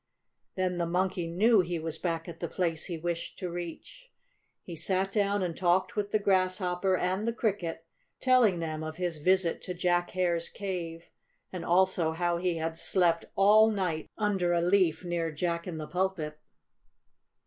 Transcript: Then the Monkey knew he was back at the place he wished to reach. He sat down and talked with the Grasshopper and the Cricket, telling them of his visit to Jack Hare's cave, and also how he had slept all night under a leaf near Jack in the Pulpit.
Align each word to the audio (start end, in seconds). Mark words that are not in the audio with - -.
Then 0.55 0.79
the 0.79 0.87
Monkey 0.87 1.27
knew 1.27 1.59
he 1.61 1.77
was 1.77 1.99
back 1.99 2.27
at 2.27 2.39
the 2.39 2.47
place 2.47 2.85
he 2.85 2.97
wished 2.97 3.37
to 3.37 3.51
reach. 3.51 4.09
He 4.63 4.75
sat 4.75 5.11
down 5.11 5.43
and 5.43 5.55
talked 5.55 5.95
with 5.95 6.09
the 6.11 6.17
Grasshopper 6.17 6.97
and 6.97 7.27
the 7.27 7.31
Cricket, 7.33 7.85
telling 8.19 8.57
them 8.61 8.83
of 8.83 8.97
his 8.97 9.19
visit 9.19 9.61
to 9.61 9.75
Jack 9.75 10.09
Hare's 10.17 10.49
cave, 10.49 11.05
and 11.53 11.63
also 11.63 12.13
how 12.13 12.37
he 12.37 12.55
had 12.57 12.79
slept 12.79 13.25
all 13.35 13.69
night 13.69 14.09
under 14.17 14.53
a 14.53 14.61
leaf 14.63 15.05
near 15.05 15.31
Jack 15.31 15.67
in 15.67 15.77
the 15.77 15.85
Pulpit. 15.85 16.39